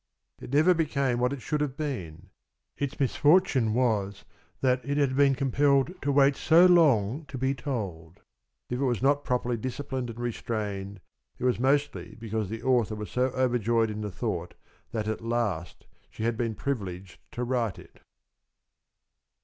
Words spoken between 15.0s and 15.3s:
at